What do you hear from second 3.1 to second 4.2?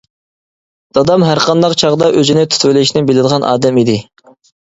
بىلىدىغان ئادەم ئىدى.